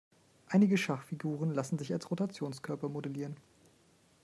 Einige 0.47 0.79
Schachfiguren 0.79 1.53
lassen 1.53 1.77
sich 1.77 1.93
als 1.93 2.09
Rotationskörper 2.09 2.89
modellieren. 2.89 3.35